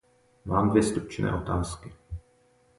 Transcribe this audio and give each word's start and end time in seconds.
Mám 0.45 0.69
dvě 0.69 0.83
stručné 0.83 1.35
otázky. 1.35 1.93